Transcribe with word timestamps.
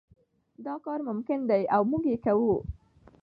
دا 0.65 0.75
کار 0.85 0.99
ممکن 1.09 1.39
دی 1.49 1.63
او 1.75 1.81
موږ 1.91 2.03
یې 2.11 2.17
کوو. 2.25 2.55